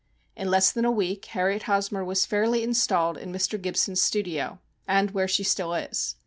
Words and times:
In 0.35 0.49
less 0.49 0.71
than 0.71 0.83
a 0.83 0.89
week, 0.89 1.25
Harriet 1.25 1.65
Hosmor 1.69 2.03
was 2.03 2.25
fairly 2.25 2.63
installed 2.63 3.19
in 3.19 3.31
Mr. 3.31 3.61
Gibson's 3.61 4.01
studio, 4.01 4.57
and 4.87 5.11
where 5.11 5.27
she 5.27 5.43
still 5.43 5.75
is. 5.75 6.15